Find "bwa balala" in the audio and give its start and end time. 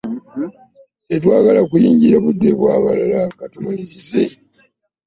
2.57-3.19